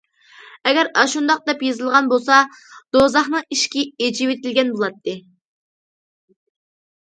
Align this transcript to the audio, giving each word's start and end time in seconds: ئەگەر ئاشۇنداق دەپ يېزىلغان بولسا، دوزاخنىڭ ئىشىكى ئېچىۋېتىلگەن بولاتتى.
ئەگەر 0.69 0.87
ئاشۇنداق 1.01 1.43
دەپ 1.49 1.59
يېزىلغان 1.65 2.09
بولسا، 2.13 2.37
دوزاخنىڭ 2.97 3.45
ئىشىكى 3.57 3.85
ئېچىۋېتىلگەن 4.07 4.73
بولاتتى. 4.79 5.15